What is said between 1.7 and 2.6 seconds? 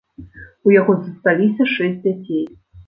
шэсць дзяцей.